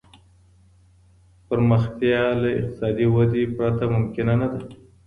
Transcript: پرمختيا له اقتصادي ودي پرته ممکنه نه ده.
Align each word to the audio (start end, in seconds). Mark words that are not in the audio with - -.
پرمختيا 1.47 2.23
له 2.41 2.49
اقتصادي 2.59 3.05
ودي 3.15 3.43
پرته 3.55 3.85
ممکنه 3.95 4.33
نه 4.41 4.47
ده. 4.51 4.57